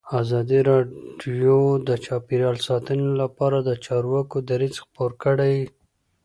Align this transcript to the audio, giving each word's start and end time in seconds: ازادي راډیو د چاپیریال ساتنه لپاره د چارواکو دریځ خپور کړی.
ازادي 0.21 0.59
راډیو 0.69 1.57
د 1.87 1.89
چاپیریال 2.05 2.57
ساتنه 2.67 3.07
لپاره 3.21 3.57
د 3.61 3.69
چارواکو 3.85 4.37
دریځ 4.49 4.75
خپور 4.85 5.11
کړی. 5.23 5.57